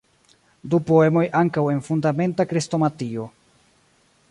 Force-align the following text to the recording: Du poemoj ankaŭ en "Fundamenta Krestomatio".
Du 0.73 0.79
poemoj 0.87 1.23
ankaŭ 1.41 1.65
en 1.75 1.83
"Fundamenta 1.89 2.47
Krestomatio". 2.55 3.29